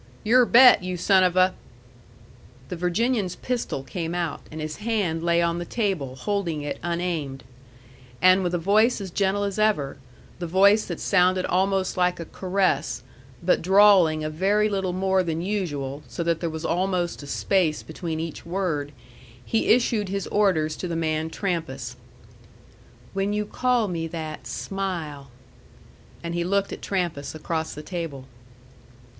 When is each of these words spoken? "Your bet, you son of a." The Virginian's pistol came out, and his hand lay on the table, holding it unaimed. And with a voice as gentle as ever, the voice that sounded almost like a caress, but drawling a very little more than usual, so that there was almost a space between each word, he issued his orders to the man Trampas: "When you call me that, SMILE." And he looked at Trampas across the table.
"Your 0.23 0.47
bet, 0.47 0.81
you 0.83 0.97
son 0.97 1.23
of 1.23 1.37
a." 1.37 1.53
The 2.69 2.75
Virginian's 2.75 3.35
pistol 3.35 3.83
came 3.83 4.15
out, 4.15 4.41
and 4.49 4.59
his 4.59 4.77
hand 4.77 5.21
lay 5.21 5.43
on 5.43 5.59
the 5.59 5.63
table, 5.63 6.15
holding 6.15 6.63
it 6.63 6.79
unaimed. 6.81 7.43
And 8.19 8.41
with 8.41 8.55
a 8.55 8.57
voice 8.57 8.99
as 8.99 9.11
gentle 9.11 9.43
as 9.43 9.59
ever, 9.59 9.97
the 10.39 10.47
voice 10.47 10.85
that 10.87 10.99
sounded 10.99 11.45
almost 11.45 11.97
like 11.97 12.19
a 12.19 12.25
caress, 12.25 13.03
but 13.43 13.61
drawling 13.61 14.23
a 14.23 14.29
very 14.31 14.69
little 14.69 14.91
more 14.91 15.21
than 15.21 15.39
usual, 15.39 16.01
so 16.07 16.23
that 16.23 16.39
there 16.39 16.49
was 16.49 16.65
almost 16.65 17.21
a 17.21 17.27
space 17.27 17.83
between 17.83 18.19
each 18.19 18.43
word, 18.43 18.93
he 19.45 19.67
issued 19.69 20.09
his 20.09 20.25
orders 20.29 20.75
to 20.77 20.87
the 20.87 20.95
man 20.95 21.29
Trampas: 21.29 21.95
"When 23.13 23.33
you 23.33 23.45
call 23.45 23.87
me 23.87 24.07
that, 24.07 24.47
SMILE." 24.47 25.29
And 26.23 26.33
he 26.33 26.43
looked 26.43 26.73
at 26.73 26.81
Trampas 26.81 27.35
across 27.35 27.75
the 27.75 27.83
table. 27.83 28.25